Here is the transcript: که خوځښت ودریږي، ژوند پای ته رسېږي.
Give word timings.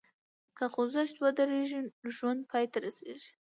که 0.57 0.65
خوځښت 0.73 1.15
ودریږي، 1.19 1.79
ژوند 2.15 2.41
پای 2.49 2.65
ته 2.71 2.77
رسېږي. 2.85 3.29